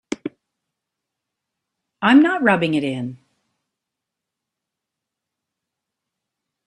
[2.01, 3.19] I'm not rubbing it in.